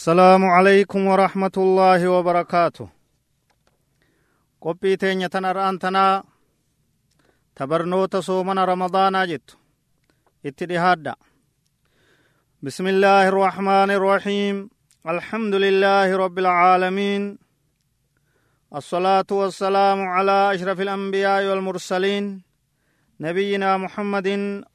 [0.00, 2.88] السلام عليكم ورحمة الله وبركاته.
[4.64, 6.24] qophii teenya tan ar'aan tanaa
[7.52, 9.60] tabarnoota soomana ramadaanaa jettu
[10.44, 11.20] itti dhihaadha
[12.62, 14.70] بسم الله الرحمن الرحيم.
[15.04, 17.38] الحمد لله رب العالمين.
[18.72, 22.40] الصلاة والسلام على أشرف الأنبياء والمرسلين.
[23.20, 24.28] نبينا محمد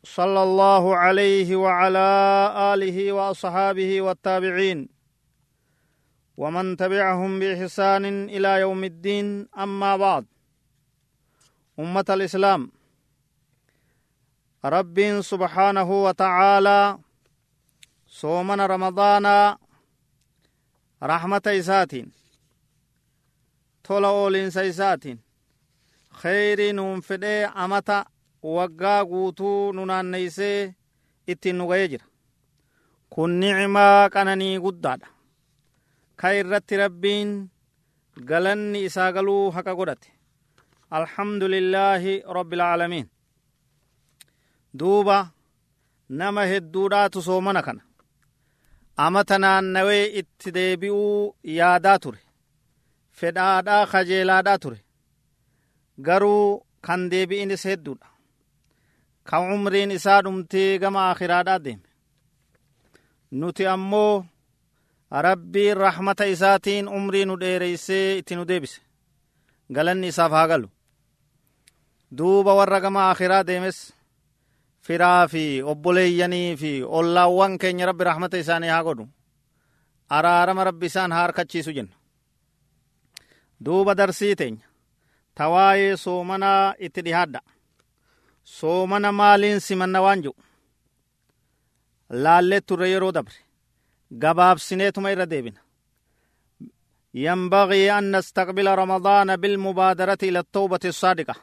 [0.04, 2.10] صلى الله عليه وعلى
[2.74, 4.95] آله وأصحابه والتابعين.
[6.38, 10.26] ومن تبعهم بإحسان إلى يوم الدين أما بعد.
[11.80, 12.72] أمة الإسلام
[14.66, 16.98] رب سبحانه وتعالى
[18.08, 19.56] صومنا رمضان
[21.04, 21.92] رحمة إسات
[23.84, 25.04] طول أول إسات
[26.12, 27.24] خير نمفد
[27.64, 28.06] أمتا
[28.42, 30.74] وقا قوتو ننان نيسي
[31.30, 32.02] إتنو غيجر.
[33.10, 35.15] كن نعما كانني قدادا
[36.20, 37.32] ka irratti rabbiin
[38.30, 40.10] galanni isaa galuu haqa godhate.
[40.92, 43.08] Alhamdu lillaahi rabbi alaalamiin
[44.80, 45.18] duuba
[46.10, 47.82] nama hedduudhaatu soomana kana.
[48.98, 52.20] Amata naannawee itti deebi'uu yaadaa ture.
[53.20, 54.80] Fedhaadhaa kajeelaadhaa ture.
[56.06, 58.08] Garuu kan deebi'inis hedduudha.
[59.30, 61.88] Kan umriin isaa dhumtee gama akhiraadhaa deeme.
[63.32, 64.26] Nuti ammoo
[65.12, 68.82] rabbiin rahmata isaatiin umrii nu dheereysee itti nu deebise.
[69.74, 70.70] Galanni isaaf haa galu
[72.18, 73.94] duuba warra gama akhiraa deemes.
[74.82, 79.08] Firaa fi obboleeyyanii fi ollaawwan keenya rabbi rahmata isaanii haa godhu.
[80.10, 81.96] Araarama rabbi isaan haa harkachiisu jenna.
[83.66, 84.66] Duuba darsii teenya.
[85.36, 87.42] Tawaayee soomanaa itti dhihaadha.
[88.44, 90.36] Soomana maaliin simanna waan jedhu
[92.10, 93.34] laallee turre yeroo dabre
[94.12, 95.60] gabaabsineetuma irra deebina
[97.18, 101.36] ينبغي أن نستقبل رمضان بالمبادرة إلى التوبة الصادقة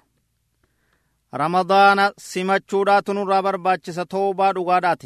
[1.34, 5.02] رمضان سمتشورات نرى باتشس توبة دغادات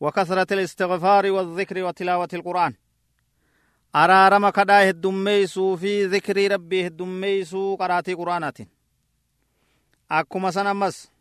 [0.00, 2.74] وكثرة الاستغفار والذكر وتلاوة القرآن
[4.52, 8.68] kadhaa heddummeeysuu fi zikrii rabbii heddummeeysuu qaraatii quraanaatiin
[10.08, 11.13] akkuma san ammas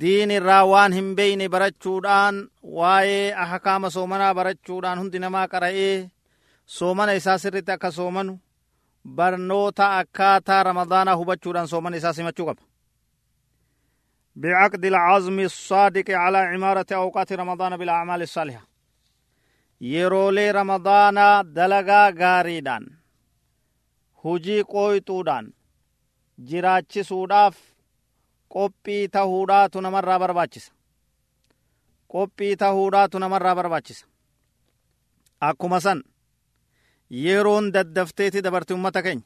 [0.00, 2.36] diin irraa waan hin beyne barachuudhaan
[2.78, 5.94] waa'ee ahkaama soomanaa barachuudhaan hundi namaa qara'ee
[6.76, 8.32] soomana isaa sirritti akka soomanu
[9.16, 12.62] barnoota akkaataa ramadaanaa hubachuudhaan soomana isaa simachuu qaba
[14.42, 18.62] بعقد العزم الصادق على عمارة أوقات رمضان بالأعمال الصالحة
[19.92, 22.84] yeroolee ramadaanaa dalagaa gaariidhaan
[24.24, 25.46] hujii qooyxuudhaan
[26.48, 27.56] jiraachisuudhaaf
[28.53, 30.71] qophii tahuudhaatu namarraa barbaachisa.
[32.11, 34.05] Qophii tahuudhaatu namarraa barbaachisa.
[35.39, 36.03] Akkuma san
[37.09, 39.25] yeroon daddafteeti dabarti ummata keenya.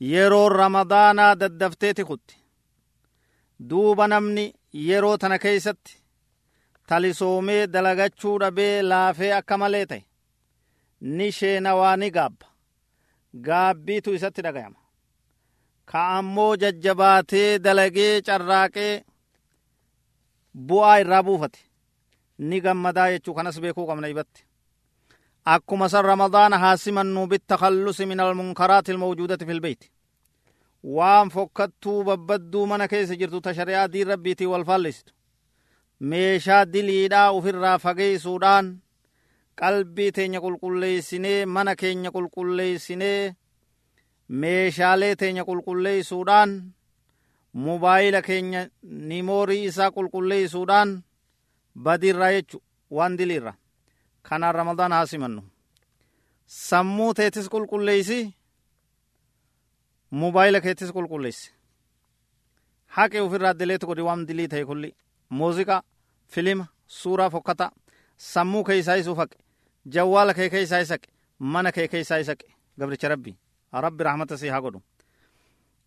[0.00, 2.36] Yeroon ramadaanaa daddafteeti kutti.
[3.70, 4.52] Duuba namni
[4.86, 5.98] yeroo tana keeysatti
[6.88, 10.02] talisoomee dalagachuu dhabee laafee akka malee ta'e
[11.00, 12.46] ni sheenawaa ni gaabba.
[13.46, 14.78] Gaabbiitu isatti dhagayama
[15.90, 19.04] ka ammoo jajjabaatee dalagee carraaqee
[20.68, 21.58] bu'aa irraa buufate.
[22.38, 24.44] Ni gammadaa jechuu kanas beekuu qabna ibatti.
[25.44, 29.90] Akkuma san ramadaana haa simannu bittakallusi min almunkaraati ilmawjuudati fi lbeyti
[30.96, 35.12] waan fokkattuu babbadduu mana keessa jirtu ta shari'aa diin rabbiitii wal faallisitu
[36.00, 38.66] meeshaa diliidhaa ufirraa fageeysuudhaan
[39.60, 43.34] qalbii teenya qulqulleeysinee mana keenya qulqulleeysinee
[44.28, 46.50] meeshaalee teenya qulqulleeysuudhaan
[47.64, 51.02] mubaayila keenya nimoorii isaa qulqulleeysuudhaan
[51.84, 53.54] badiirraa jechu waan diliirra.
[54.22, 55.42] Kanaan ramadaan haa simannu.
[56.46, 58.34] Sammuu teetis qulqulleeysi
[60.10, 61.52] mubaayila keetis qulqulleeysi
[62.96, 64.94] haqe ufirraa dileetu godhi waan dilii ta'e kulli.
[65.30, 65.82] Muuziqaa
[66.28, 67.70] filima suuraa fokkata.
[68.16, 69.36] Sammuu keeysaa isuu faqe
[69.94, 71.08] jawwaala kee keeysaa isaqe
[71.38, 72.46] mana kee keeysaa isaqe
[72.78, 73.36] gabricha rabbi
[73.84, 74.80] rabbi rahmata si haa godhu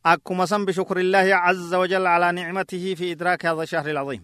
[0.03, 4.23] akkuma san bishukriillaahi caza wajal calaa nicmatihi fi idraaki hada shahri alcaziim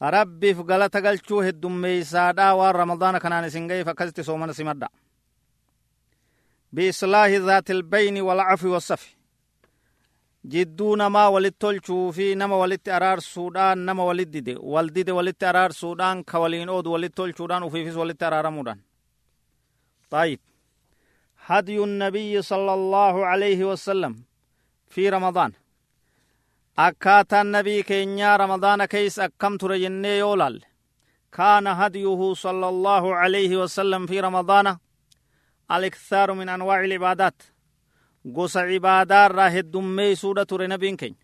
[0.00, 4.88] rabbiif galata galchuu heddummeeysaadha waan ramadaana kanaan isin ga'eef akkasitti soomana simadha
[6.74, 9.10] biislaahi dhaati ilbayni walcafi wassafi
[10.52, 16.24] jidduu namaa walit tolchuu fi nama walitti araarsuudhaan nama walit dide wal dide walitti araarsuudhaan
[16.24, 18.80] ka waliin oodu walit tolchuudhaan ufiifis walitti araaramuudhaan
[20.10, 20.40] طيب
[21.48, 24.12] هدي النبي صلى الله عليه وسلم
[24.88, 25.52] في رمضان.
[27.82, 30.66] keenyaa ramadaana keeysa akkam ture jennee yoo laalle
[31.32, 34.76] كان هديه صلى الله عليه وسلم في رمضان.
[35.70, 37.42] الإكثار من أنواع العبادات.
[38.36, 41.14] قص عبادات راهد دمي سورة نبي كين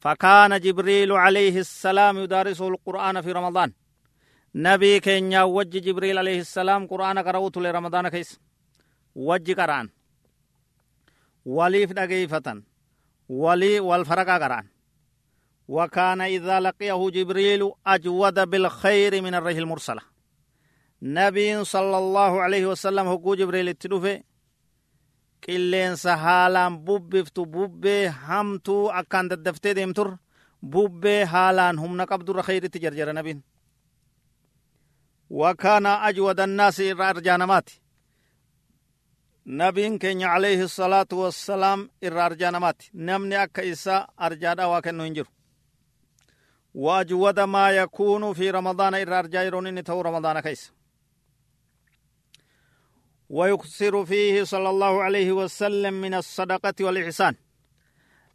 [0.00, 3.72] فكان جبريل عليه السلام يدارسه القرآن في رمضان.
[4.54, 8.40] نبي كين وجه جبريل عليه السلام قرآن قرأوت لرمضان كيس.
[9.14, 9.88] وجه قرآن
[11.44, 12.62] وليف دقيفة
[13.28, 14.66] ولي والفرقا قرآن
[15.68, 20.00] وكان إذا لقيه جبريل أجود بالخير من الريح المرسلة
[21.02, 24.22] نبي صلى الله عليه وسلم هو جبريل التلوفي
[25.46, 30.16] qilleensa haalaan bubbiftu bubbee hamtuu akkaan daddaftee deemtur
[30.72, 33.42] bubbee haalaan humna qabdurra khayritti jarjara nabiin.
[35.30, 36.80] وكان أجود الناس
[39.46, 45.26] إرجانمات نبين كين عليه الصلاة والسلام إرجانمات نمني أكا إسا أرجادا وكنو ينجر
[46.74, 50.72] وأجود ما يكون في رمضان إرجايرون نتو رمضان كيس
[53.30, 57.34] ويكثر فيه صلى الله عليه وسلم من الصدقة والإحسان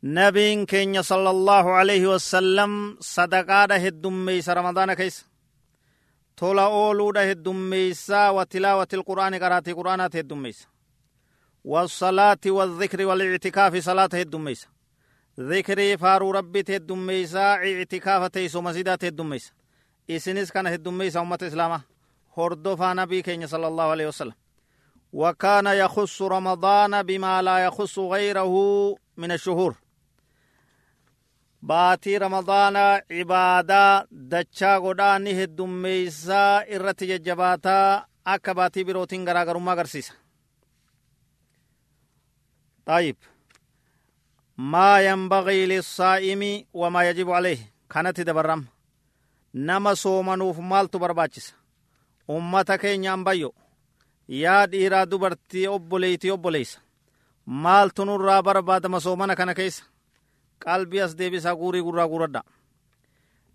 [0.04, 5.25] نبين كين صلى الله عليه وسلم صدقاء هدوميس رمضان كيس
[6.38, 10.68] تولا أولو هدوميس وتلاوة القرآن قراتي قرآنات هدوميس
[11.63, 14.68] والصلاة والذكر والاعتكاف صلاة هدوميس
[15.39, 19.54] ذكري فارو ربي هدوميس اعتكاف تيسو مسجدات هدوميس
[20.09, 21.81] إسنس كان هدوميس أمة إسلامة.
[22.38, 24.33] هردوفا نبي كين صلى الله عليه وسلم.
[25.13, 28.54] وكان يخص رمضان بما لا يخص غيره
[29.18, 29.75] من الشهور.
[31.62, 32.75] باتي رمضان
[33.12, 37.19] عبادة دچا غداني هدوميسا إرتي
[38.27, 40.13] akka baatii birootiin garaagarummaa agarsiisa
[42.88, 43.16] طيب.
[44.57, 47.74] ما ينبغي للصائم وما يجب عليه.
[47.89, 48.66] كانت دبرم
[49.56, 51.54] نما صومنوف مالتو برباچس
[52.30, 53.54] أمتا كينيان بيو
[54.30, 56.80] yaa dhiiraa dubartii obboleeytii obboleeysa
[57.63, 59.83] maaltu nurraa barbaadama soomana kana keessa
[60.66, 62.44] qalbii as deebisaa guurii gurraa guuradha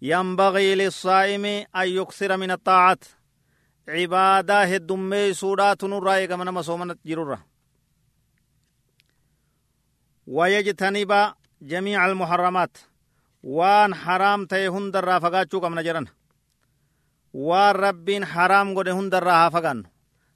[0.03, 1.45] ينبغي للصائم
[1.77, 3.05] أن يكثر من الطاعات.
[3.89, 7.39] عبادة هدومي سودا تنورا يغمنا مسومنا جرورا
[10.37, 12.79] ويجتنب جميع المحرمات.
[13.43, 16.07] وان حرام تي هندر رافقاتو كم نجرن
[17.35, 19.85] وان ربين حرام قد هندر رافقان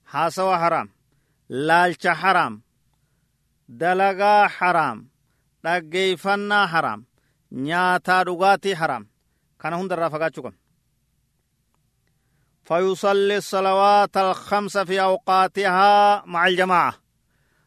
[0.06, 0.88] حاسو حرام.
[1.50, 2.62] لالچا حرام.
[3.68, 5.08] دلغا حرام.
[5.64, 7.04] دقيفنا حرام.
[7.52, 9.08] نياتا رغاتي حرام.
[9.60, 10.52] كان هندر رافقاتو كم
[12.64, 17.05] فيصلي الصلوات الخمسة في أوقاتها مع الجماعة.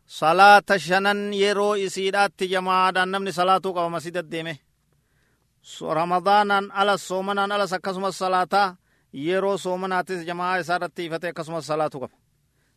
[0.09, 4.57] صلاة شنن يرو إسيدات جماعة نمني صلاة قوة مسجد الديمه
[5.81, 8.77] رمضانا على الصومنا على سكسم الصلاة
[9.13, 12.09] يرو صومناتس جماعة سارت فتة كسم الصلاة قوة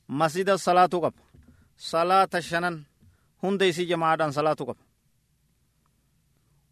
[0.08, 1.20] masjida salaatuu qaba.
[1.76, 2.84] Salaata shanan
[3.42, 4.82] hunda isii jamaadhaan salaatuu qaba.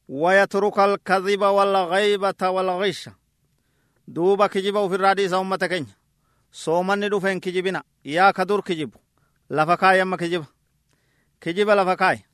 [0.08, 3.08] ويترك الكذب والغيبة والغش
[4.08, 5.86] دوبا كجب في الرادي أمة كين
[6.52, 8.60] صومني دفن كجبنا يا كدور
[9.50, 10.44] كجب لفكاي يما كجب
[11.40, 12.24] كجب لفكاي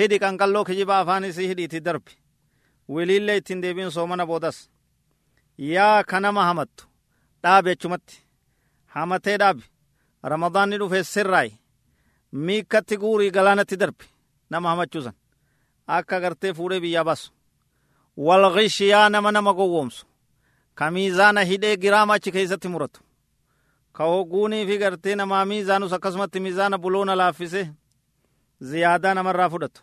[0.00, 2.02] هدي كان قالو كجب أفاني سي هدي تدرب
[2.88, 4.70] وليلة تندبين صومنا بودس
[5.58, 6.86] يا كنما همت
[7.44, 8.10] دابي چمت
[8.96, 9.62] همته دابي
[10.24, 11.50] ramadaanni dhufe sirraay
[12.32, 14.04] miikkatti guurii galaanatti darbe
[14.50, 15.14] nama hamachuusan
[15.96, 17.32] akka gartee fuudhee biyyaa baasu
[18.16, 20.06] walgishiyaa nama nama gowwoomsu
[20.74, 23.03] ka miizaana hidhee giraama achi keessatti muratu
[23.96, 27.62] ka hogguunii fi gartee namaa miizaanus akkasumatti miizaana buloona laaffise
[28.60, 29.82] ziyaadaa namarraa fudhatu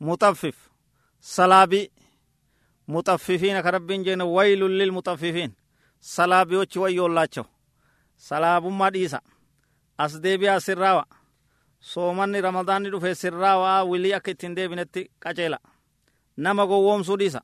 [0.00, 0.56] muxaffif
[1.20, 1.86] salaabii
[2.86, 5.52] muxaffifiin akka rabbiin jeene waylun lilmuxaffifiin
[6.00, 7.44] salaabiyochi wayyoollaachaw
[8.16, 9.20] salaabummaa dhiisa
[9.98, 11.04] as deebi'aa sirraawa
[11.80, 15.58] soomanni ramadaanni dhufe sirraawaa wilii akka ittiin deebinetti qaceela
[16.36, 17.40] nama gowwoomsuu dhiisa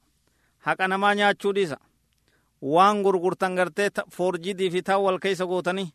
[0.59, 1.76] haqa namaa nyaachuu dhiisa
[2.63, 5.89] waan gurgurtan gartee foorjidii fi taan wal keessa gootanii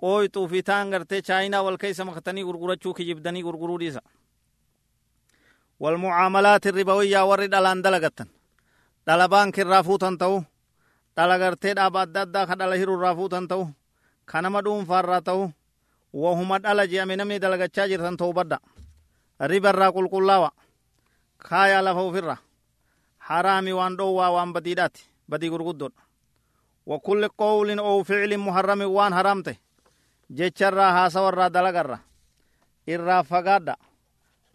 [0.00, 4.02] qooyxuu fi taan gartee chaayinaa wal keessa makatanii gurgurachuu kijibdanii gurguruu dhiisa
[5.82, 8.26] والمعاملات الربوية ورد دلان دلغتن
[9.06, 10.42] دلا بانك الرافوتن تو
[11.16, 13.66] دلا غرتي دابا دادا خدلا هيرو الرافوتن تو
[14.30, 15.50] كنما دوم فارا تو
[16.12, 18.58] wahuma dhala je'ame namni dalagachaa jirtan ta'uu badda
[19.50, 20.50] riba irraa qulqullaawa
[21.48, 22.36] kaayaa lafa ufirra
[23.28, 26.02] haraami waan dhoowwaa waan badiidhaati badii gurguddoodha
[26.86, 29.56] وكل قول أو فعل محرم وان حرمته.
[30.30, 31.98] جچرا هاسورا دلغرا.
[32.88, 33.76] إرا فقادا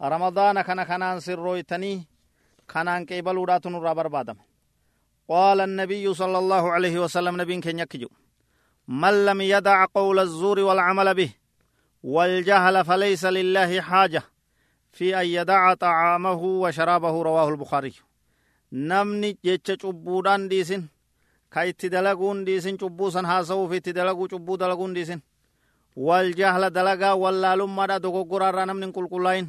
[0.02, 2.06] رمضان كان كانان سرويتني
[2.68, 4.36] كانان كيبلودات نورا بربادم
[5.28, 8.08] قال النبي صلى الله عليه وسلم نبي كن يكجو
[8.88, 11.30] من لم يدع قول الزور والعمل به
[12.02, 14.22] والجهل فليس لله حاجة.
[14.92, 18.07] في أن يدع طعامه وشرابه رواه البخاري.
[18.72, 20.88] نمني جيتش چبودان ديسن
[21.50, 25.20] ka itti dalaguun dhiisin cubbuu san haasa'uuf itti dalaguu cubbuu dalaguun dhiisin
[25.96, 29.46] wal jahla dalagaa wallaalummaadha dogoggoraarraa namni hin qulqullaa'in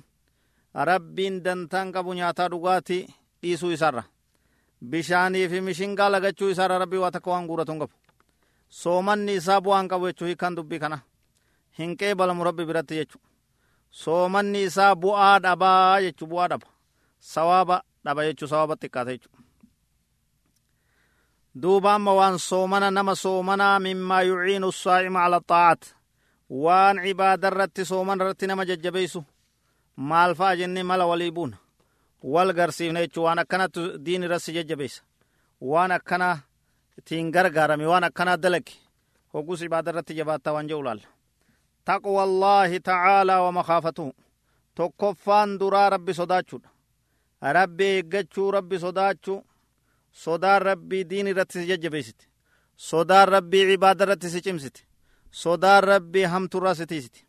[0.89, 3.01] rabbiin dantaan qabu nyaataa dhugaatii
[3.41, 4.03] dhiisuu isarra
[4.91, 7.93] bishaanii fi mishingaa lagachuu isarra rabbii waa takka waan guuratu hin qabu
[8.81, 10.97] soomanni isaa bu'aan qabu jechuu hiikan dubbii kana
[11.79, 13.19] hin qeebalamu rabbi biratti jechu
[14.03, 16.67] soomanni isaa bu'aa dhabaa jechu bu'aa dhaba
[17.33, 19.29] sawaaba dhaba jechuu sawaaba xiqqaata jechu
[21.61, 25.81] duuba amma waan soomana nama soomanaa mimmaa yuciinu saa'ima ala xaa'at
[26.63, 29.19] waan cibaada irratti sooman irratti nama jajjabeeysu
[30.09, 31.57] maal fa'a jennee mala walii buuna?
[32.33, 35.01] Wal garsiifne jechuu waan akkanatti diin irratti jajjabeeysa
[35.71, 36.29] waan akkana
[36.99, 38.73] ittiin gargaarame waan akkanaa dalage
[39.33, 41.07] hoggus cibaada irratti jabaattaa waan jedhu laalla.
[41.85, 44.11] Taqwa allaahi tacaalaa wa makaafatuhu
[44.75, 46.69] tokkoffaan duraa rabbi sodaachuudha
[47.41, 49.39] rabbi eeggachuu rabbi sodaachuu
[50.11, 52.25] sodaan rabbii diin irratti si jajjabeessite
[52.75, 54.81] sodaan rabbii cibaada irratti si cimsite
[55.31, 57.19] sodaan rabbii hamturraa si tiisite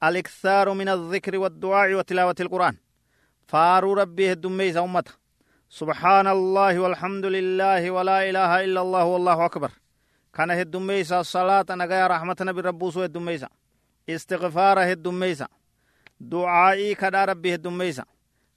[0.00, 2.76] aliktaaru min aldikri waddu'aa'i wa tilaawati ilqur'aan
[3.50, 5.12] faaruu rabbii heddummeeysa ummata
[5.80, 9.70] سبحان الله والحمد لله ولا إله إلا الله والله أكبر
[10.34, 13.48] كان هدوميسا صلاة نغايا رحمة نبي ربوسو هدوميسا
[14.08, 15.48] استغفار هدوميسا
[16.20, 18.04] دعائي كدا ربي هدوميسا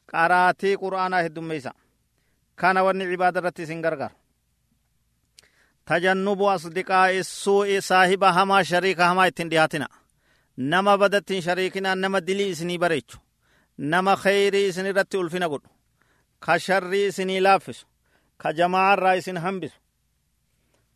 [0.10, 1.74] قراتي قرآن هدوميسا
[2.57, 4.12] كان وني عبادة رتي سنگرغر
[5.86, 9.88] تجنب أصدقاء السوء صاحب هما شريك هما اتندياتنا
[10.57, 13.17] نما بدت شريكنا نما دلي اسني بريچو
[13.79, 15.62] نما خيري اسني رتي ألفنا قد
[16.41, 17.86] كشري اسني لافس
[18.39, 19.72] كجماعة را اسن همبس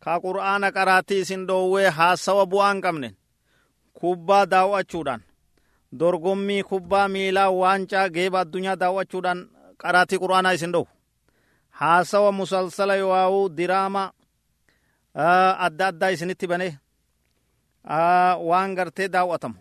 [0.02, 3.14] كقرآن قراتي اسن دووه حاسوا بوان قمنن
[3.98, 5.22] kubbaa daawwachuudhaan.
[5.92, 9.40] Dorgommii kubbaa miilaa waancaa geeba addunyaa daawwachuudhaan
[9.82, 10.88] qaraatii quraanaa isin dhowu
[11.70, 14.12] haasawa musalsala yoawuu diraama
[15.66, 16.72] adda addaa isinitti banee
[18.48, 19.54] waan gartee daawwatamu.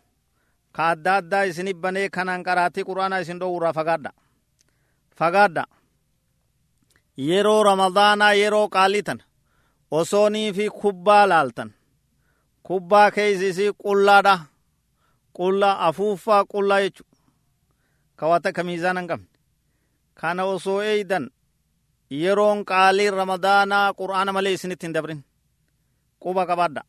[0.76, 4.12] Ka adda addaa isinit banee kanaan qaraatii quraanaa isin dhowurraa fagaadha.
[5.20, 5.64] Fagaadha.
[7.18, 9.20] Yeroo ramadaanaa yeroo qaalii tan
[9.92, 11.72] osoonii fi kubbaa laaltan.
[12.64, 14.36] Kubbaa keeysisii qullaadha
[15.38, 17.04] qullaa afuuffaa qullaa jechu
[18.20, 19.28] kawata ka miizaan hin qabne
[20.22, 21.26] kana osoo eeydan
[22.22, 25.20] yeroon qaaliin ramadaanaa qur'aana malee isinitti hin dabrin
[26.24, 26.82] quba qabaadha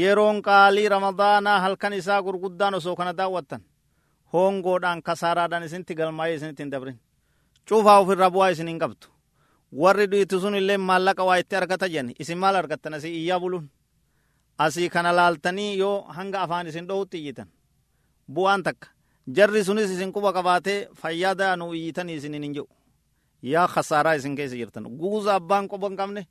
[0.00, 3.60] yeroon qaalii ramadaanaa halkan isaa gurguddaan osoo kana daawwattan
[4.32, 6.96] hongoodhaan kasaaraadhaan isinitti galmaa'ee isinitti hin dabrin
[7.68, 9.06] cufaa ofirra bu'aa isin hin qabdu
[9.82, 13.64] warri dhiitu sun illee maallaqa waa itti argata jenni isin maal argattan asii iyyaa buluun
[14.58, 17.48] asii kana laaltanii yoo hanga afaan isin dhohutti iyyitan
[18.34, 18.88] bu'aan takka.
[19.36, 22.68] Jarri sunis isin quba qabaatee fayyaada nu iyyitanii isinin hin jedhu
[23.42, 24.84] yaa khasaaraa isin keessa jirtan.
[25.00, 26.22] Guuza abbaan quba hin qabne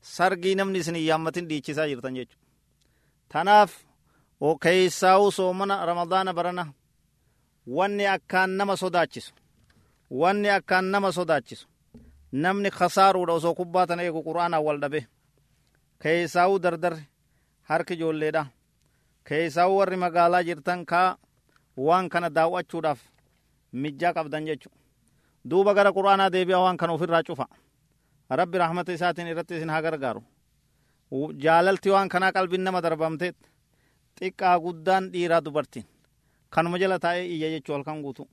[0.00, 2.36] sargii namni isin yaammatin dhiichisaa jirtan jechu
[3.32, 3.72] tanaaf
[4.62, 6.64] keeysaa'uu soomana ramadaana barana.
[7.66, 9.32] Wanni akkaan nama sodaachisu
[10.10, 11.66] wanni akkaan nama sodaachisu
[12.32, 15.00] namni khasaaruudha osoo kubbaa tana eegu qur'aanaan wal dhabe
[16.02, 17.02] keeysaa'uu dardarre
[17.74, 18.42] harki ijoolleedha
[19.28, 21.16] keeysaa'uu warri magaalaa jirtan kaa
[21.86, 23.00] waan kana daawwachuudhaaf
[23.82, 24.68] mijjaa qabdan jechu
[25.50, 27.46] duuba gara qur'aanaa deebi'a waan kana ofirraa cufa
[28.40, 30.22] rabbi rahmata isaatiin irratti isin haa gargaaru
[31.44, 33.36] jaalalti waan kanaa qalbiin nama darbamteet
[34.20, 35.86] xiqqaa guddaan dhiiraa dubartiin
[36.54, 38.28] kanuma jala taa'ee iyya jechuu halkan guutu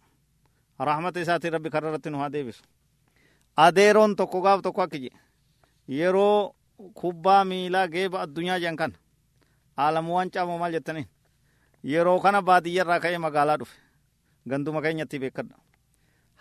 [0.90, 2.64] rahmata isaatiin rabbi karra irratti nu haa deebisu
[3.66, 5.12] adeeroon tokko gaaf tokko akki je
[6.00, 6.54] yeroo
[7.02, 8.96] kubbaa miilaa geeba addunyaa jedhan kana
[9.84, 11.08] aalamu wancaa moo maal jettaniin
[11.92, 13.76] yeroo kana baadiyyarraa ka'ee magaalaa dhufe
[14.50, 15.56] ganduma keenyatti beekadha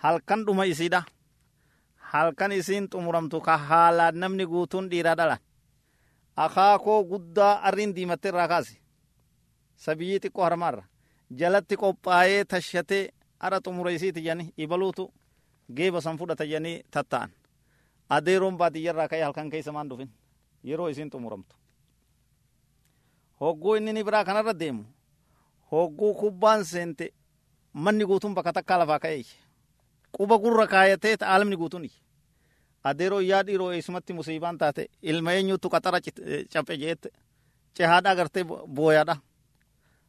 [0.02, 1.00] halkan dhuma isiidha
[2.12, 5.40] halkan isiin xumuramtu ka haalaan namni guutuun dhiiraa dhalan
[6.44, 8.74] akaakoo guddaa arriin diimatte irraa kaase
[9.84, 10.82] sabiyyii xiqqoo harmaarra
[11.40, 13.04] jalatti qophaa'ee tashatee
[13.40, 14.44] ara xumura isiiti jani.
[14.56, 15.04] Ibaluutu
[15.76, 17.30] geeba san fudhata janii tatta'an.
[18.16, 20.10] Adeeroon baadiyyarraa ka'ee halkan keessa maan dhufin
[20.64, 21.54] yeroo isiin xumuramtu
[23.40, 24.84] hogguu inni ni biraa kanarra deemu
[25.72, 27.12] hogguu kubbaan seente
[27.72, 29.24] manni guutuun bakka takkaa lafaa ka'ee
[30.16, 31.88] quba gurra kaayatee aalamni guutuun
[32.84, 36.00] adeeroo yaa dhiiroo eessumatti musiibaan taate ilma eenyuutu qaxara
[36.52, 37.08] caphe jeette
[37.76, 38.44] cehaadha agartee
[38.76, 39.16] booyaadha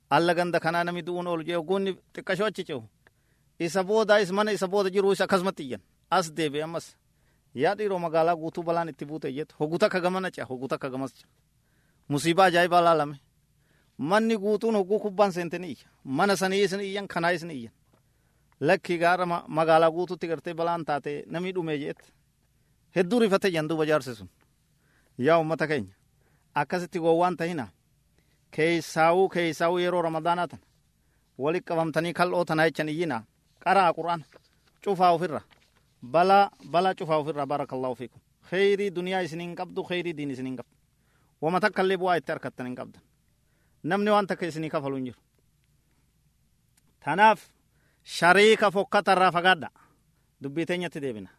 [0.09, 2.81] alla ganda kanaa nami du'uun oolu jee hogguunni xiqqashoo achi cehu
[3.59, 6.85] isa boodaa is mana isa booda jiruu isa akkasumatti iyyan as deebi'e ammas
[7.55, 11.11] yaa dhiiroo magaalaa guutuu balaan itti buute jettu hogu takka gamana ce'a hogu takka gamas
[11.17, 11.27] ce'a
[12.09, 13.15] musiibaa ajaa'ibaa laalame
[13.97, 17.73] manni guutuun hogguu kubbaan seente ni iyya mana sanii isin iyyan kanaa isin iyyan
[18.67, 22.05] lakki gaara magaalaa guututti gartee balaan taate namni dhumee jeette
[22.95, 24.29] hedduu rifate jan duuba jaarsi sun
[25.17, 25.93] yaa ummata keenya
[26.61, 27.65] akkasitti gowwaan tahina
[28.55, 30.59] keeysaawuu keeysaawuu yeroo ramadaanaa tan
[31.37, 33.17] walit qabamtanii kal'oo tanaa jechan iyyina
[33.63, 34.21] qaraa qur'aan
[34.83, 35.41] cufaa ofirra
[36.13, 40.73] balaa balaa cufaa ofirra barakallahu fiikum kheyrii duniyaa isiniin qabdu kheyrii diin isiniin qabdu
[41.41, 43.01] wama takka illee bu'aa itti harkattan hin qabdan
[43.83, 45.21] namni waan takka isinii kafalu hin jiru
[47.05, 47.39] tanaaf
[48.17, 49.69] shariika fokkatarraa fagaadha
[50.43, 51.29] dubbii teenyatti deebina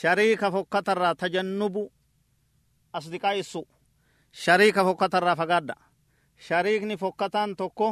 [0.00, 1.82] shariika fokkatarraa tajannubu
[2.92, 3.60] asdiqaa issu
[4.42, 5.74] shariika fokkatarraa fagaadha
[6.48, 7.88] shariikni fokkataan tokko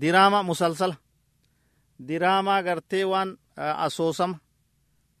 [0.00, 0.96] diraama musalsala
[2.08, 3.30] diraamaa gartee waan
[3.86, 4.38] asoosama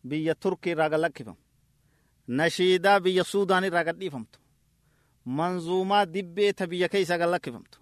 [0.08, 1.38] biyya turkii irraa gallakkifamu
[2.28, 4.38] nashiidaa biyya suudaan irraa gadhiifamtu.
[5.24, 7.78] Manzuumaa dibbee ta biyya keeysa gallakkifamtu.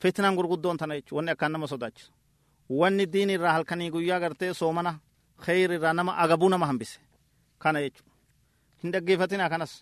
[0.00, 2.12] Fitnaan gurguddoon tana jechu wanni akkaan nama sodaachisu.
[2.70, 4.98] Wanni diin irraa halkanii guyyaa gartee soomana
[5.44, 7.00] kheyr irraa nama agabuu nama hambise.
[7.58, 8.04] Kana jechu
[8.82, 9.72] hin dhaggeeffatinaa kanas.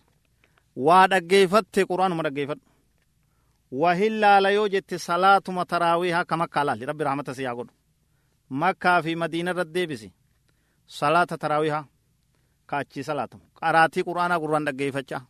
[0.76, 2.64] Waa dhaggeeffatte qur'aanuma dhaggeeffadhu.
[3.72, 6.86] Wahin laala yoo jette salaatuma taraawihaa ka makkaa laalli.
[6.86, 7.72] Rabbi rahmata si yaa godhu.
[8.50, 10.08] Makkaa fi madiina irratti deebisi.
[10.86, 11.84] Salaata taraawihaa
[12.70, 15.20] ka achii salaatamu qaraatii qur'aanaa gurraan dhaggeeffachaa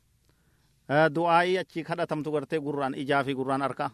[1.17, 3.91] du'aa'ii achii kadhatamtu gartee gurraan ijaa fi gurraan harkaa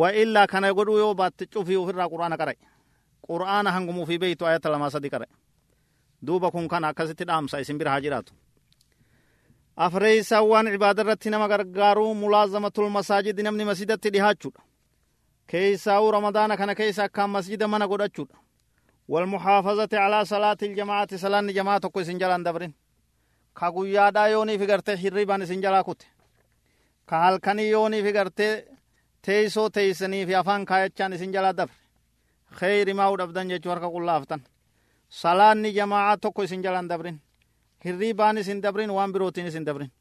[0.00, 2.56] wa illaa kana godhuu yoo baatte cufii ofirraa qur'aana qara'e
[3.28, 5.30] qur'aana hangumuu fi beeytu ayata lamaa sadi qara'e
[6.26, 8.32] duuba kun kana akkasitti dhaamsa isin bira haa jiraatu
[9.86, 14.60] afreeysaa waan cibaada irratti nama gargaaruu mulaazamatul masaajidi namni masjidatti dhihaachuudha
[15.50, 18.36] keeysaa'uu ramadaana kana keessa akkaan masjida mana godhachuudha
[19.08, 22.74] calaa salaati iljamaacati salaanni jamaa tokko isin jalaan dabrin
[23.58, 26.06] ka guyyaadhaa yooniif gartee hirribaan isin jalaa kute
[27.06, 28.64] ka halkanii yooniif gartee
[29.22, 31.74] teeysoo teeysanii fi afaan kaayachaan isin jalaa dabre
[32.58, 34.40] kheyri maa'uu dhabdan jechuu harka qullaaftan
[35.08, 37.20] salaanni jamaacaa tokko isin jalaan dabrin
[37.84, 39.92] hirribaan isin dabrin waan birootiin isin dabrin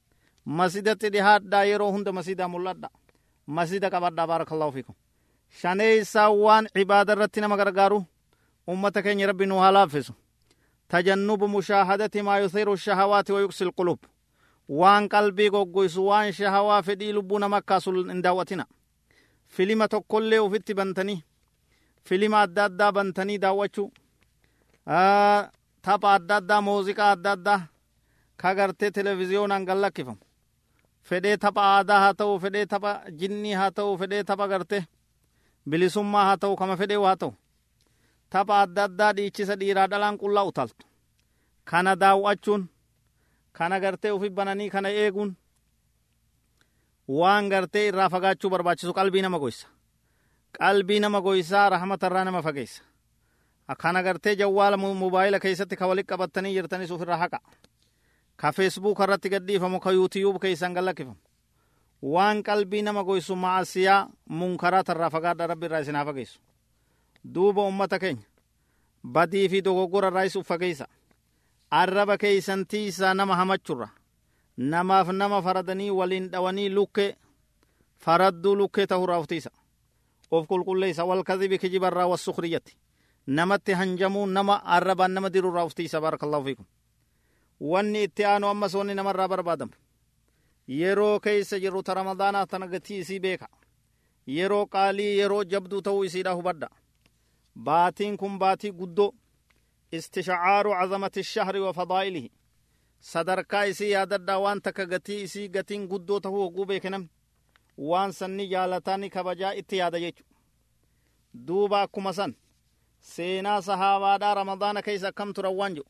[0.46, 2.90] masjidatti dhihaadhaa yeroo hunda masjidaa mul'adha
[3.46, 4.96] masjida qabadhaa baarakallahu fiikum
[5.62, 7.42] shaneeysaa waan cibaada irratti
[8.68, 10.14] haa laaffisu
[10.88, 14.00] tajannubu mushaahadati maa yuthiru shahawaati wa yuksi lqulub
[14.70, 18.66] waan qalbii goggoysu waan shahawaa fedhii lubbuu nama akkaasu hin daawwatina
[19.48, 21.24] filima tokkollee ufitti bantanii
[22.06, 23.92] filima adda addaa bantanii daawwachuu
[25.82, 27.62] tapha adda addaa muuziqaa adda addaa
[28.38, 30.20] ka gartee televiziyoonaan gallakkifamu
[31.04, 34.84] fedhee tapha aadaa haa ta'u fedhee tapha jinnii haa ta'u fedhee tapha gartee
[35.70, 37.34] bilisummaa haa ta'u
[38.34, 40.86] tapha adda addaa dhiichisa dhiiraa dhalaan qullaa utaltu
[41.72, 42.64] kana daawwachuun
[43.58, 45.32] kana gartee ufi bananii kana eeguun
[47.20, 49.68] waan gartee irraa fagaachuu barbaachisu qalbii nama goysa
[50.60, 52.82] qalbii nama goysaa rahmatarraa nama fageessa
[53.84, 57.40] kana gartee jawwaala mobaayila keessatti ka walit qabattanii jirtanis ufirra haqa
[58.42, 61.18] ka feesbuuk irratti gadhiifamu ka yuutiyuub keessan gallakkifamu
[62.16, 64.00] waan qalbii nama goysu maasiyaa
[64.40, 66.40] munkaraata fagaadha rabbi irraa isin haa fageessu
[67.24, 68.26] duuba ummata keenya
[69.04, 70.88] badii fi dogoggora irraa is uffageeysa
[71.72, 73.90] arraba keeysantiisaa nama hamachurra
[74.58, 77.16] namaaf nama faradanii waliin dhawanii lukkee
[78.06, 79.50] faradduu lukkee tahurraa uftiisa
[80.32, 82.74] of qulqulleeysa walkadhibi kijibarraa wassukriyatti
[83.28, 86.66] namatti hanjamuu nama arrabaan nama dirurraa uftiisa baarakallahu fiikum
[87.72, 89.74] wanni itti aanu ammas wanni namarraa barbaadamu
[90.68, 93.48] yeroo keeysa jirru ta ramadaanaa tana gatii isii beeka
[94.28, 96.70] yeroo qaalii yeroo jabduu ta'uu isiidha hubadha
[97.56, 99.12] baatiin kun baatii guddoo
[99.92, 102.32] istishcaaru cazamati shahri wa fadaa'ilihi
[103.00, 107.10] sadarkaa isii yaadadhaa waan takka gatii isii gatiin guddoo tahuu hogguu beeke namni
[107.78, 110.24] waan sanni jaalataani kabajaa itti yaada jechu
[111.48, 112.36] duuba akkuma san
[113.00, 115.90] seenaa sahaabaadhaa ramadaana keeysa akkam turan waan jedhu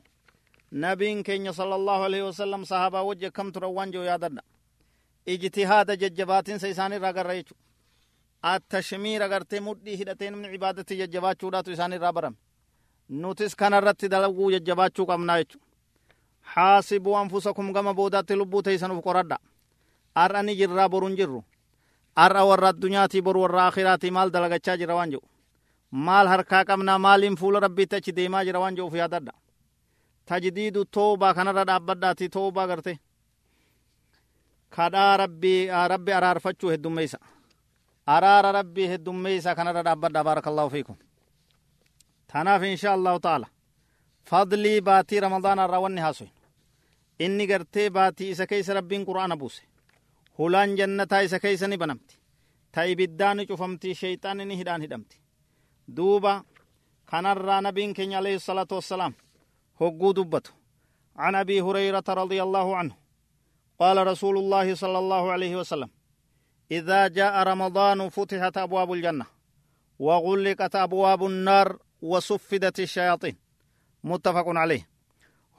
[0.71, 4.41] nabiin keenya sala allahu alaihi wasalam sahaabaa wajji akkam turan waan jedhu yaadadha
[5.34, 7.56] ijtihaada jajjabaatinsa isaanirraa garra jechu
[8.52, 12.38] attashmiira gartee mudhii hidhatee namni cibaadatti jajjabaachuudhaatu isaanirraa barame
[13.22, 15.60] nutis kanarratti dalaguu jajjabaachuu qabnaa jechu
[16.56, 19.38] haasibuu anfusakum gama boodaatti lubbuu teeysan uf qoradha
[20.24, 21.40] ar'a ni jirraa borun jirru
[22.26, 25.28] ar'a warra addunyaatii boru warra akhiraatii maal dalagachaa jira waan jedhu
[26.08, 29.34] maal harkaa qabnaa maaliin fuula rabbiitti achi deemaa jira waan jedhu uf yaadadha
[30.30, 32.94] tajdiidu toobaa kanarra dhaabbadhaati toobaa garte
[34.76, 35.18] kadhaa
[35.88, 37.18] rabbi araarfachuu heddummeeysa
[38.06, 40.96] araara rabbii heddummeeysa kanarra dhaabbadha baarakallahu fiikum
[42.32, 43.48] tanaaf insha allahu taala
[44.30, 46.34] fadlii baatii ramadaana irraa wanni haasoyin
[47.26, 49.62] inni gartee baatii isa keeysa rabbiin qur'aana buuse
[50.38, 52.16] hulaan jannataa isa keeysa ni banamti
[52.74, 55.18] ta ibiddaa ni cufamti sheyxaanni ni hidhaan hidhamti
[55.98, 56.34] duuba
[57.12, 59.13] kanarraa nabiin keenya alayhi salaatu wassalaam
[59.80, 60.52] hogguu dubbatu
[61.24, 62.94] عن ابي هريره رضي الله عنه
[63.82, 65.89] قال رسول الله صلى الله عليه وسلم
[66.78, 69.26] إذا جاء رمضان فتحت أبواب الجنة
[70.00, 71.68] وغلقت أبواب النار
[72.02, 73.36] وصفدت الشياطين.
[74.04, 74.84] متفق عليه.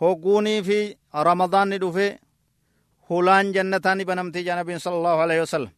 [0.00, 2.18] هقوني في رمضان ندفه
[3.10, 5.72] هلان جنتان بنمتي جنبين صلى الله عليه وسلم.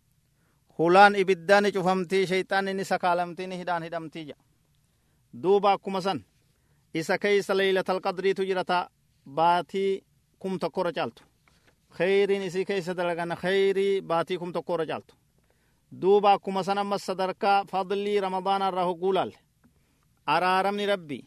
[0.81, 4.35] هلان إبدان شفمتي شيطان نسا كالمتي نهدان هدمتي جا.
[5.35, 6.23] دوبا كمسن.
[6.97, 8.89] إسا كيس ليلة القدر تجرتا
[9.27, 10.03] باتي
[10.43, 11.25] كم تكور جالتو.
[11.91, 15.15] خيرين إسي كيس دلغن خيري باتي كم تكور جالتو.
[16.01, 19.31] دوبا كمسن أما صدركا فضلي رمضان الرهو قولال
[20.35, 21.21] أرارمني ربي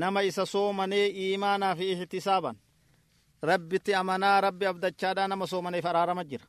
[0.00, 2.56] nama isa soomanee iimaanaa fi ihtisaaban
[3.50, 6.46] rabbitti amanaa rabbi abdachaadhaa nama soomaneef araarama jira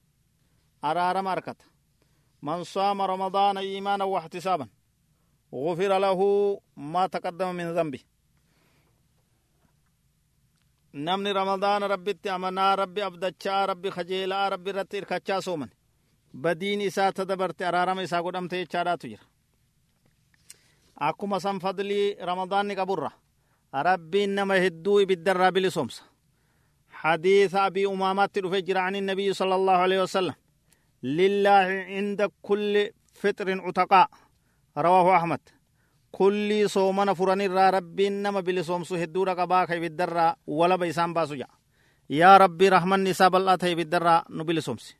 [0.90, 1.66] araarama arkata
[2.48, 4.66] man saama ramadaana iimaanan واحتسابا
[5.66, 6.20] غفر له
[6.94, 8.00] ما تقدم من ذنبه
[11.06, 15.70] namni ramadaana rabbitti amanaa rabbi abdachaa rabbi kajeelaa rabbi irratti irkachaa sooman
[16.34, 19.24] badiin isaa ta dabarte araarama isaa godhamte jechaadhaatu jira.
[20.96, 23.12] Akkuma san fadlii ramadaanni qaburra.
[23.76, 26.04] ربين نما هدو بالدرا بلسومس
[26.92, 30.34] حديث أبي أمامات رفجر عن النبي صلى الله عليه وسلم
[31.04, 34.10] لله عند كل فطر عتقاء
[34.78, 35.40] رواه أحمد
[36.12, 41.36] كل صومنا فرن را ربين نما بلسومس هدو رقباك بالدرا ولا بيسان باسو
[42.10, 44.96] يا ربي رحمن نساب الله تي بالدرا نبلسومس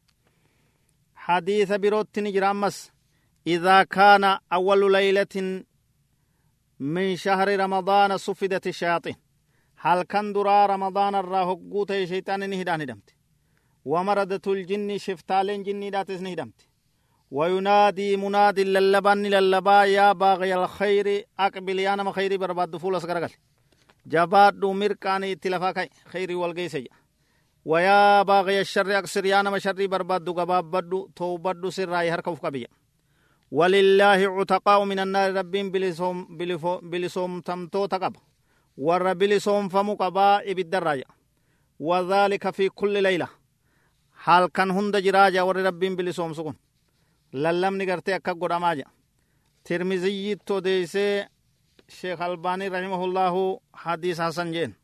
[1.30, 2.92] حديث بروت نجرامس.
[3.48, 5.64] إذا كان أول ليلة
[6.80, 9.16] من شهر رمضان صفدت الشياطين.
[9.78, 13.10] هل كان درا رمضان الرا هقوت شيطان نهدان هدمت
[13.86, 16.68] ومردة الجن شفتالين جني داتس نهدمت.
[17.32, 23.30] وينادي منادي للبان للبا يا باغي الخير أقبل يا نما خيري برباد فول أسكرقل.
[24.06, 26.88] جباد مركاني تلفا خيري والقيسي
[27.66, 32.68] ويا باغي الشر أكسر يا نما شري برباد قباب بدو تو بدو سراي هركوف قبيا
[33.52, 36.38] ولله عتقاء من النار ربين بلسوم
[36.82, 38.16] بلسوم تمتو تقب
[38.78, 41.04] ور بلسوم فمو قبا إبد الراجع
[41.80, 43.28] وذلك في كل ليلة.
[44.14, 46.56] حال كان هند جراجة ور ربين بلسوم سكون.
[47.34, 48.86] للم نگرتي أكا قراماجا
[49.64, 51.28] ترمزي تو ديسي
[51.88, 54.79] شيخ ألباني رحمه الله حديث حسن جين.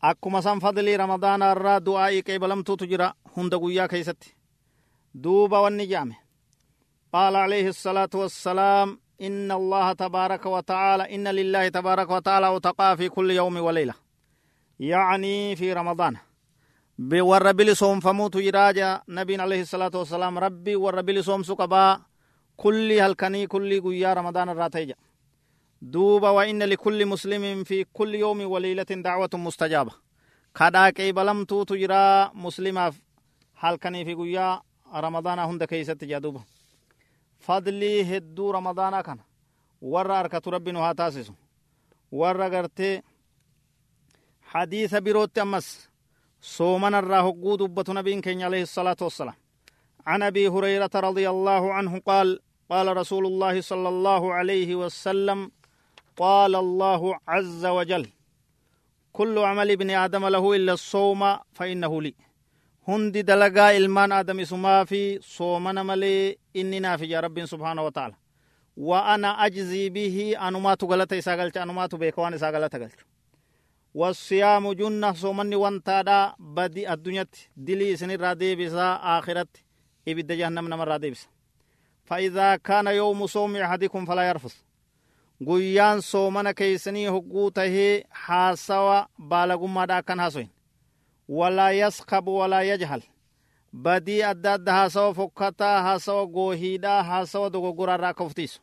[0.00, 4.34] Akkuma san fadlii ramadaana irraa du'aa'ii qeebalamtuutu jira hunda guyyaa keeysatti
[5.22, 6.16] duuba wanni jaame.
[7.12, 13.30] قال عليه الصلاة والسلام إن الله تبارك وتعالى إن لله تبارك وتعالى وتقى في كل
[13.30, 13.94] يوم وليلة
[14.80, 16.16] يعني في رمضان
[16.98, 22.00] بور بلسوم فموت يراجع نبي عليه الصلاة والسلام ربي ور بلسوم سقبا
[22.56, 24.94] كل هلكني كل قيا رمضان الراتيجا
[25.82, 29.92] دوبا وإن لكل مسلم في كل يوم وليلة دعوة مستجابة.
[30.54, 32.92] كدا كيبلم تو تجرا مسلمة
[33.56, 34.60] هلكني في قيا
[34.94, 36.40] رمضان هند كيست جادوبا
[37.46, 39.22] fadlii hedduu ramadaanaa kana
[39.82, 41.32] warra arkatu rabbi nu haa taasisu
[42.12, 43.02] warra gartee
[44.52, 45.88] hadiisa birootti ammas
[46.40, 49.34] soomanarraa hogguu dubbatu nabiin keenya alayhi الصلاة والسلام.
[50.06, 55.50] عن أبي هريرة رضي الله عنه قال قال رسول الله صلى الله عليه وسلم
[56.16, 58.06] قال الله عز وجل
[59.12, 62.14] كل عمل ابن آدم له إلا الصوم فإنه لي.
[62.88, 68.14] هند دلقا إلمان آدم سما في صومنا ملي إننا في رب سبحانه وتعالى.
[68.76, 73.04] وأنا أجزي به أنمات غلطة إساقلت أنمات بيكوان إساقلت غلطة
[73.94, 77.26] والصيام جنة صومني وانتا دا بدي الدنيا
[77.56, 79.48] دلي سنر رادي بسا آخرت
[80.08, 81.28] إبدا جهنم نمر رادي بسا
[82.04, 84.50] فإذا كان يوم صوم أحدكم فلا يرفض
[85.44, 90.56] guyyaan soomana keeysanii hogguu tahee haasawa baalagummaadha akkan haasoyin.
[91.28, 93.02] ولا يسخب ولا يجهل
[93.72, 98.60] بدي أداد هاسو فكتا هاسو غوهيدا هاسو دوغورا راكفتيس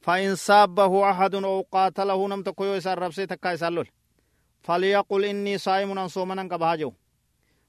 [0.00, 3.90] فإن سابه أحد أو قاتله نم تكويو إسار ربسي تكا إسار
[4.62, 6.92] فليقل إني صائم أن صومنا قبهاجو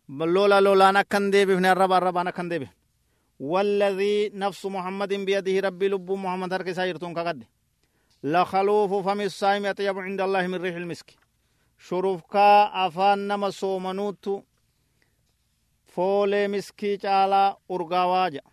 [0.09, 2.67] لولا لولا نكن دي بفن الرب الرب نكن دي
[3.39, 7.43] والذي نفس محمد بيده ربي لب محمد هركي سايرتون كقد
[8.23, 11.09] لخلوف فم الصائم يطيب عند الله من ريح المسك
[11.88, 14.33] shurufkaa afaan nama soomanuuttu
[15.95, 18.49] foolee miskii caalaa urgaawaa jedha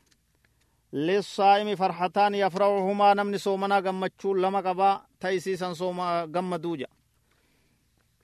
[0.93, 6.95] lissaa'imi farxataan yafracuhumaa namni soomanaa gammachuu lama qabaa ta isiisan sooma gammaduu jedha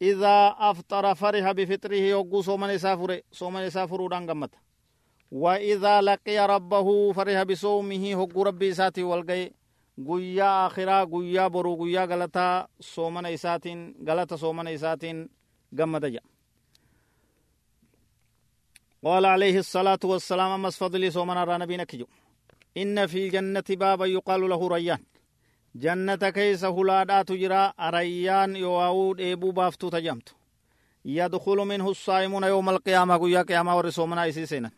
[0.03, 4.51] إذا أفطر فرح بفطره يوقو صومن إسافر صومن إسافر قمت
[5.33, 9.51] وإذا لقي ربه فرح بصومه هقو ربي إساتي والقي
[9.99, 15.29] guyyaa akhiraa guyyaa boruu guyyaa galataa soomana isaatiin galata soomana isaatiin
[15.75, 16.29] gammada jedha
[19.05, 22.07] قال عليه الصلاة والسلام أمس فضلي صومنا را نبينا كجو
[22.77, 24.99] إن في الجنة بابا يقال له ريان
[25.75, 30.35] جنة كيس هلادا تجرى ريان يواود إبو بافتو تجمت
[31.05, 34.71] يدخل منه الصائمون يوم القيامة قيا قيامة ورسومنا إسيسينا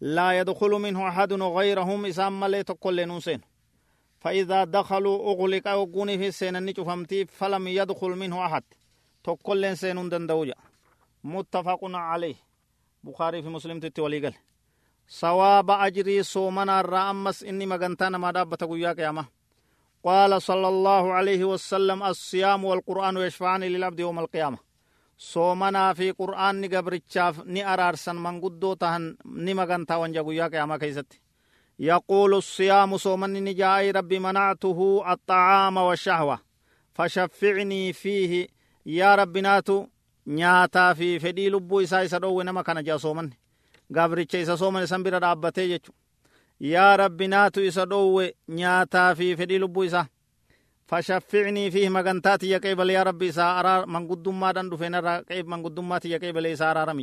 [0.00, 3.40] لا يدخل منه أحد غيرهم إسام ملي تقل نوسين
[4.20, 8.64] فإذا دخلوا أغلق أغوني في سينني فمتي فلم يدخل منه أحد.
[9.24, 10.54] تقل سينون دندوجا
[11.24, 12.34] متفق عليه.
[13.04, 14.34] بخاري في مسلم تتولي قال
[15.08, 19.24] صواب أجري صومنا الرأمس إني مغنتان ما دابة قياك يا
[20.04, 24.58] قال صلى الله عليه وسلم الصيام والقرآن يشفعان للعبد يوم القيامة.
[25.18, 31.20] صومنا في قرآن نقبرتشاف ني أرارسن من قدو تهن ني مغنتا وانجا قياك يا كيستي
[31.80, 36.38] يقول الصيام صومن نجاي ربي منعته الطعام والشهوة
[36.94, 38.46] فشفعني فيه.
[38.86, 39.86] يا ربي ناتو
[40.26, 43.30] نياتا في فدي لبو إسا إسا دوو كان جا صومن
[43.96, 45.80] غابر إسا صومن سنبرا رابطي
[46.60, 50.06] يا ربي ناتو إسا دوو نياتا في فدي لبو إسا.
[50.86, 55.48] فشفعني فيه مغنتاتي يا يا ربي إسا أرار من قدوم ما دندو فينا را كيب
[55.48, 56.94] من قدوم ما تي يا كيبل إسا أرار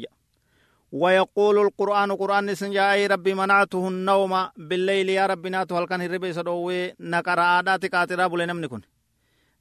[1.02, 6.34] ويقول القرآن قرآن سنجا أي ربي منعته النوم بالليل يا ربي ناتو هل كان هربي
[6.34, 8.82] سدوه نقر آداتي قاتل أبو لنم نكون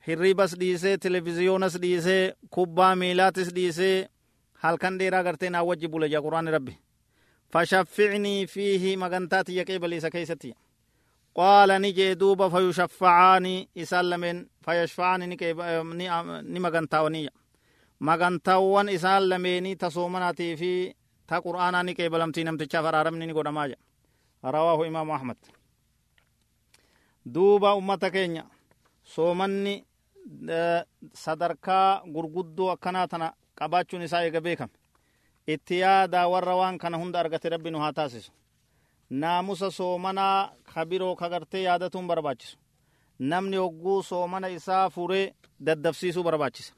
[0.08, 4.08] هربي بس ديسي تلفزيون اس ديسي كوبا ميلات اس ديسي
[4.60, 6.76] هل كان ديرا غرتين أوجب لجا قرآن ربي.
[7.50, 10.54] فشفعني فيه مغنتاتي يقيب ليس كيستي
[11.34, 15.52] قال نجي دوبا فيشفعاني إسالمين فيشفعاني نكي
[16.54, 17.30] نمغنتاوني
[18.00, 20.94] مغنتاوان إسالميني تصومناتي في
[21.28, 23.82] ta qur'aanaa ni qeebalamtii namtichaaf araaramni ni godhamaa jedha
[24.54, 25.36] rawaahu imaamu ahmad
[27.34, 28.44] duuba ummata keenya
[29.14, 29.74] soomanni
[31.24, 33.26] sadarkaa gurguddoo akkanaa tana
[33.58, 34.72] qabaachuun isaa eega beekame
[35.54, 38.30] itti yaadaa warra waan kana hunda argate rabbi nu haa taasisu
[39.10, 40.38] naamusa soomanaa
[40.74, 42.56] kabiroo kagartee yaadatuun barbaachisu
[43.30, 45.26] namni hogguu soomana isaa furee
[45.66, 46.72] daddafsiisuu barbaachisa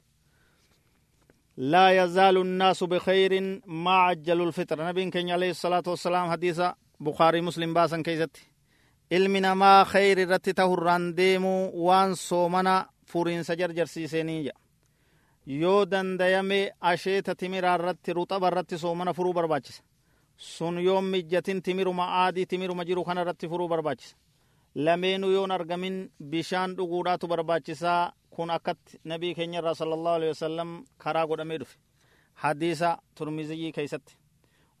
[1.57, 6.61] لا يزال الناس بخير ما عجلوا الفطر نبي كان عليه الصلاة والسلام حديث
[6.99, 8.37] بخاري مسلم باسن كيزت
[9.11, 14.49] علمنا ما خير رتي تهران ديمو وان صومنا furiinsa jarjarsiiseenii
[15.61, 16.59] yoo dandayame
[16.91, 19.83] asheeta timiraa irratti ruxaba irratti soomana furuu barbaachisa
[20.37, 24.15] sun yoo mijjatin timiruma aadii timiruma jiru kana irratti furuu barbaachisa
[24.85, 25.95] lameenuu yoon argamin
[26.31, 28.01] bishaan dhuguudhaatu barbaachisaa
[28.35, 30.69] kun akkatti nabii keenya irraa sala allahu alehi wasalam
[31.03, 31.75] karaa godhamee dhufe.
[32.41, 34.13] Hadiisa turmiziyii keeysatti.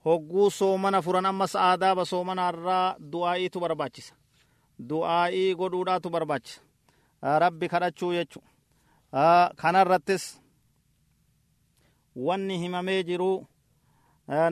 [0.05, 4.13] Hogguu soomana furan ammas aadaaba soomana irraa du'aa'iitu barbaachisa.
[4.89, 6.59] Du'aa'ii godhuudhaatu barbaachisa.
[7.43, 8.39] Rabbi kadhachuu jechu
[9.61, 10.23] kanarrattis
[12.15, 13.31] wanni himamee jiru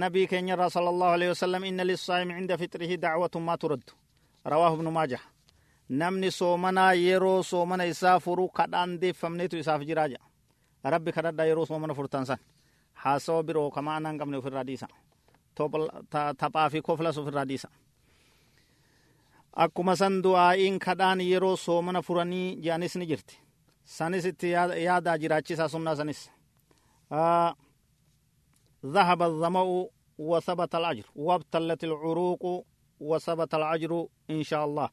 [0.03, 3.93] nabii keenya irraa sala allahu alehi wasalam inna lissaa'imi cinda fitrihi dacwatun maa turaddu.
[4.45, 5.21] Rawaahu ibnu maajah
[5.89, 10.26] namni soomanaa yeroo soomana isaa furu kadhaan deeffamneetu isaaf jiraa jedha
[10.93, 12.38] rabbi kadhadha yeroo soomana furtan san
[13.04, 14.88] haasawa biroo kama anaan qabne ufirraa dhiisa
[16.39, 17.69] taphaa fi koflas ufirraa dhiisa
[19.63, 23.36] akkuma san du'aa'iin kadhaan yeroo soomana furanii je'anis ni jirti
[23.95, 24.48] sanis itti
[24.86, 26.21] yaadaa jiraachisaa sunnaa sanis
[28.86, 32.43] ذهب الظمأ وثبت الأجر وابتلت العروق
[33.00, 34.89] وثبت الأجر إن شاء الله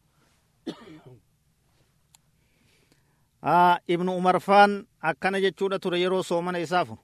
[3.45, 6.99] آه ابن عمر فان أكن جتشودة تريرو سومن إسافه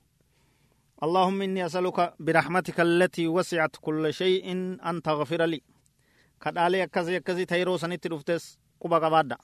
[1.02, 4.52] اللهم إني أسألك برحمتك التي وسعت كل شيء
[4.88, 5.62] أن تغفر لي
[6.46, 9.36] akkasii ta yeroo sanitti dhuftes quba qabaadha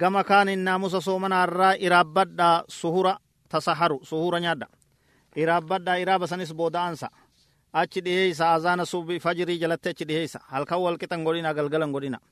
[0.00, 3.18] gama kaanin naamusa soomana irraa iraabbadha suhura
[3.48, 4.66] tasaharu suhura nyaadha
[5.36, 7.08] iraabbadha iraaba sanis booda'ansa
[7.72, 12.31] achi dhiheeysa azaana subi fajrii jalatti achi dhiheeysa halkan walqixan godhina galgalan godhina tasaharuu fa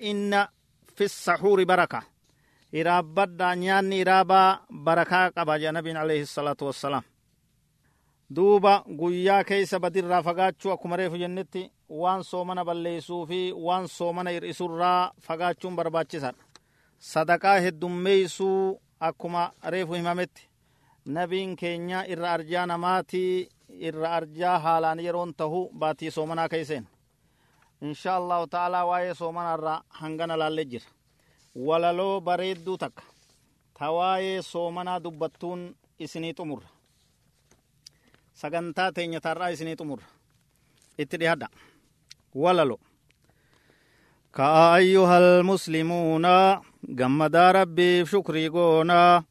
[0.00, 0.48] inna
[0.96, 2.02] fi sahuuri baraka.
[2.72, 7.02] Iraabbadha nyaanni iraabaa barakaa qaba jea nabiin alayhi salaatu wassalaam
[8.36, 15.12] duuba guyyaa keeysa badirraa fagaachuu akkuma reefu jennetti waan soomana balleeysuu fi waan soomana hir'isurraa
[15.20, 16.42] fagaachuun barbaachisaadha.
[16.98, 20.48] Sadaqaa heddummeeysuu akkuma reefu himametti.
[21.06, 26.86] Nabiin keenya irra arjaa namaatii irra arjaa haalaan yeroon tahu baatii soomanaa keeyseen
[27.86, 30.88] insha allahu ta'aalaa waa'ee soomanarraa hangana laallee jira
[31.68, 33.02] walaloo bareedduu takka
[33.78, 35.60] tawaayee soomanaa dubbattuun
[36.04, 36.68] isinii xumurra
[38.40, 40.06] sagantaa teenya tarraa isinii xumurra
[41.02, 41.48] itti dhihadha
[42.42, 42.76] walalo
[44.36, 46.34] ka ayyuha almuslimuuna
[46.98, 49.22] gammadaa rabbiif shukrii goonaa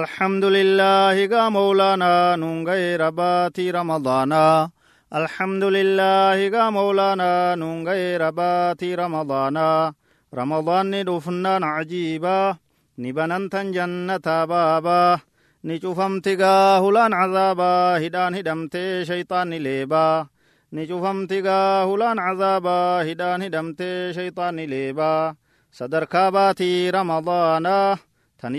[0.00, 4.70] الحمد لله قا مولانا نون غير باتي رمضانا
[5.18, 9.92] الحمد لله قا مولانا نون غير باتي رمضانا
[10.34, 12.56] رمضان ندفنا عجيبا
[12.98, 15.18] نبننتا جنة بابا
[15.64, 20.26] نشوفمت قا هلان عذابا هدان هدمت شيطان ليبا
[20.72, 23.82] نشوفمت قا هلان عذابا هدان هدمت
[24.14, 25.34] شيطان ليبا
[25.72, 27.98] صدر كاباتي رمضانا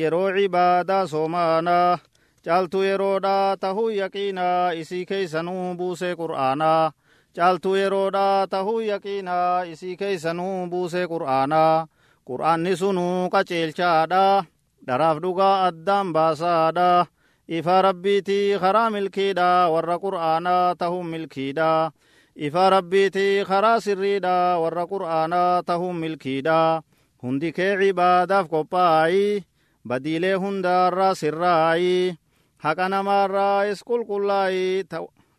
[0.01, 1.97] yeroo cibaadaa soomaanaa
[2.45, 6.91] caaltuu yeroodhaa tahuu yaqiinaa isii keeysanuu buusee qur'aanaa
[7.35, 11.87] caaltuu yeroodhaa tahuu yaqiinaa isii keeysanuu buusee qur'aanaa
[12.27, 14.23] qur'aanni sunuu qaceelchaadha
[14.87, 17.05] dharaaf dhugaa addaan baasaadha.
[17.57, 21.91] Ifaa rabbiitii karaa milkiidha warra qur'aanaa tahuu milkiidha.
[22.35, 26.81] Ifaa rabbiitii karaa sirriidha warra qur'aanaa tahuu milkiidha.
[27.23, 29.43] Hundi kee cibaadaaf qophaayi
[29.87, 32.15] badiilee hundaarraa sirraayi
[32.63, 32.85] haqa
[33.71, 34.83] is qulqullaayi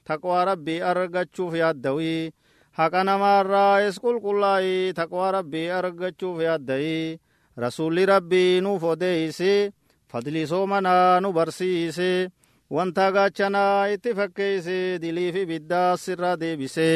[0.06, 2.32] taqwaa rabbii argachuuf yaaddawi
[2.78, 7.18] haqa namaarraa is qulqullaayi taqwaa rabbii argachuuf yaaddayi
[7.56, 9.72] rasuulli rabbii nuuf odeeyse
[10.10, 12.10] fadli soomanaa nu barsiise
[12.74, 16.88] wanta gaachanaa itti fakkeeyse diliif ibiddaa sirraa deebise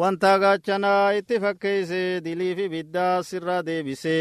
[0.00, 4.16] wanta gaachanaa itti fakkeeyse diliif ibiddaa sirraa deebise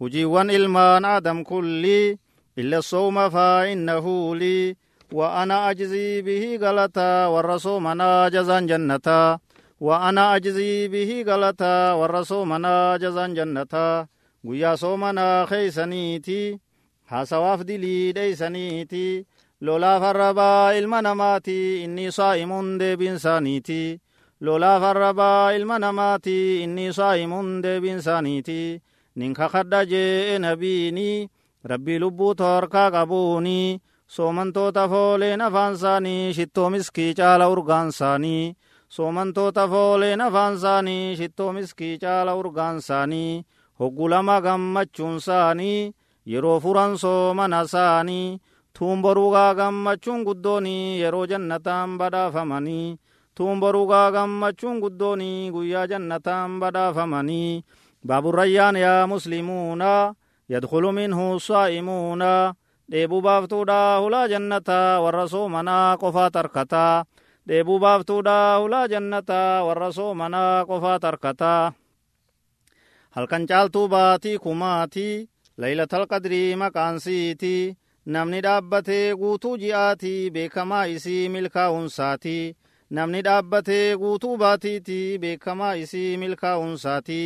[0.00, 2.18] hujiiwwan ilmaan aadam kulli
[2.56, 4.74] illa sooma faa'innahu lii
[5.12, 9.38] wa ana ajzii bihi galata warra soomanaa jazaan jannata
[9.80, 14.06] wa ana ajzii bihi galata warra soomanaa jazaan jannata
[14.46, 16.58] guyyaa soomanaa keeysaniiti
[17.10, 19.26] haasawaaf dilii dheeysaniiti
[19.60, 24.00] lolaaf arrabaa ilma namaati inni saa'imuun deebiinsaaniiti
[24.40, 26.62] lolaaf arrabaa ilma namaati
[31.64, 38.54] rabbii lubbuu torkaa qabuuni soomantoota fooleen afaan isaanii shittoo miskii caala urgaan isaanii
[38.88, 43.44] soomantoota fooleen afaan isaanii shittoo miskii caala urgaan isaanii
[43.80, 45.92] hoggulama gammachuun isaanii
[46.30, 48.38] yeroo furan soomana isaanii
[48.78, 52.98] tuumborugaa gammachuun guddoonii yeroo jannataan badhaafamanii
[53.34, 57.64] tuumborugaa gammachuun guddoonii guyyaa jannataan badhaafamanii
[58.08, 59.82] الريان يا مسلمون
[60.50, 62.22] يدخل منه الصائمون
[62.92, 67.04] dheebuu baaftuudha hulaa jannataa warra soomanaa qofaa tarkataa
[67.48, 71.72] dheebuu baaftuudha hulaa jannataa warra soomanaa qofaa tarkataa
[73.16, 75.28] halkan caaltuu baatii kumaatii
[75.62, 77.54] laylatal qadrii maqaansiiti
[78.14, 82.36] namni dhaabbatee guutuu ji'aatii beekamaa isii milkaa'unsaati
[82.98, 87.22] namni dhaabbatee guutuu baatiiti beekamaa isii milkaa'unsaati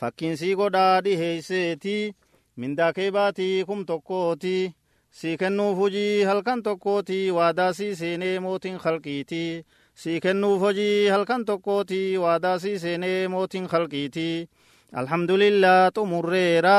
[0.00, 1.96] fakkiinsii godhaa dhiheeyseeti
[2.60, 4.56] mindaa kee baatii kum tokkooti
[5.18, 9.44] sii kennuuf hojii halkan tokkooti waadaa sii seenee mootiin halqiiti
[10.00, 14.28] sii kennuuf hojii halkan tokkooti waadaa sii seenee mootiin halqiiti
[15.00, 16.78] alhamdulillaa xumurreera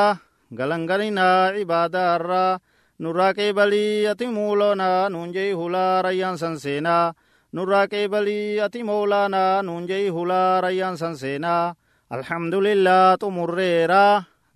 [0.57, 2.59] galangalinaa cibaadaarraa
[3.03, 7.13] nurraa qeebalii ati muuloonaa nuun jei hulaa rayyaan san seenaa
[7.55, 11.75] nurraa qeebalii ati moolaanaa nuun jei hulaa rayyaan san seenaa
[12.15, 14.03] alhamdulillah xumurreera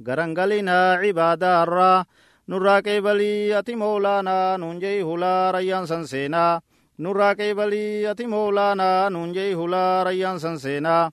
[0.04, 2.06] garangalinaa cibaadaarraa
[2.48, 6.62] nurraa qeebalii ati moolaanaa nuun jei hulaa rayyaan san seenaa
[6.98, 11.12] nurraa qeebalii ati moolaanaa nuun jei hulaa rayyaan san seenaa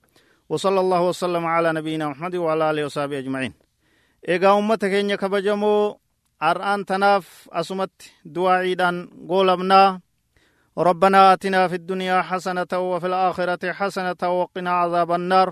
[0.49, 3.53] وصلى الله وسلم على نبينا محمد وعلى آله وصحبه أجمعين
[4.29, 5.99] إيغا أمة كينيا كبجمو
[6.43, 7.91] أرآن تناف أسمت
[8.25, 8.89] دعائيدا
[9.29, 9.99] قولبنا
[10.77, 15.49] ربنا آتنا في الدنيا حسنة وفي الآخرة حسنة وقنا عذاب النار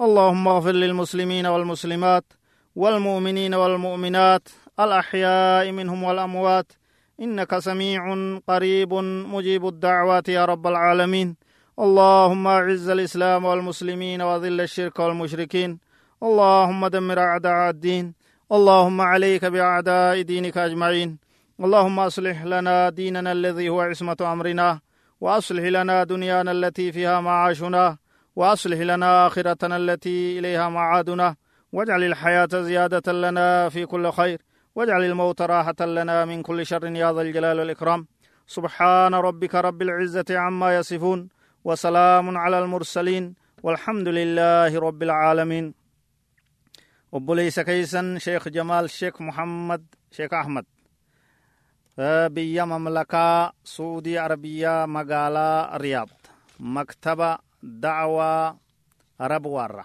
[0.00, 2.24] اللهم اغفر للمسلمين والمسلمات
[2.78, 4.48] والمؤمنين والمؤمنات
[4.80, 6.72] الأحياء منهم والأموات.
[7.20, 8.02] إنك سميع
[8.48, 8.94] قريب
[9.34, 11.36] مجيب الدعوات يا رب العالمين.
[11.78, 15.78] اللهم أعز الإسلام والمسلمين وذل الشرك والمشركين.
[16.22, 18.14] اللهم دمر أعداء الدين.
[18.52, 21.18] اللهم عليك بأعداء دينك أجمعين.
[21.60, 24.80] اللهم أصلح لنا ديننا الذي هو عصمة أمرنا
[25.20, 27.96] وأصلح لنا دنيانا التي فيها معاشنا
[28.36, 31.47] وأصلح لنا آخرتنا التي إليها معادنا.
[31.72, 34.38] واجعل الحياة زيادة لنا في كل خير.
[34.74, 38.06] واجعل الموت راحة لنا من كل شر يا ذا الجلال والإكرام.
[38.46, 41.28] سبحان ربك رب العزة عما يصفون
[41.64, 45.74] وسلام على المرسلين والحمد لله رب العالمين.
[47.16, 49.82] obboleeysa keeysan sheekh jamaal sheekh muhammad
[50.16, 50.66] sheekh ahmad
[52.34, 56.12] biyya mamlakaa suudii arabiyaa magaalaa riyaad
[56.76, 57.30] maktaba
[57.62, 58.56] dacwaa
[59.32, 59.84] rabwaarra